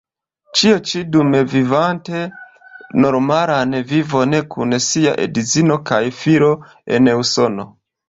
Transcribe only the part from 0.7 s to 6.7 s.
ĉi dum vivante normalan vivon kun sia edzino kaj filo